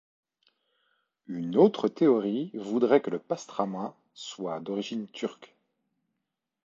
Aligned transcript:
Une 1.27 1.55
autre 1.57 1.87
théorie 1.87 2.49
voudrait 2.55 3.01
que 3.03 3.11
le 3.11 3.19
pastrama 3.19 3.95
soit 4.15 4.59
d'origine 4.59 5.07
turque. 5.07 5.53